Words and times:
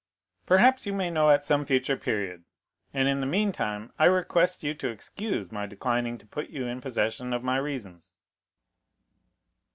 "Perhaps 0.47 0.87
you 0.87 0.93
may 0.93 1.11
know 1.11 1.29
at 1.29 1.43
some 1.43 1.63
future 1.63 1.95
period, 1.95 2.43
and 2.91 3.07
in 3.07 3.19
the 3.19 3.27
mean 3.27 3.51
time 3.51 3.93
I 3.99 4.05
request 4.05 4.63
you 4.63 4.73
to 4.73 4.87
excuse 4.89 5.51
my 5.51 5.67
declining 5.67 6.17
to 6.17 6.25
put 6.25 6.49
you 6.49 6.65
in 6.65 6.81
possession 6.81 7.33
of 7.33 7.43
my 7.43 7.57
reasons." 7.57 8.15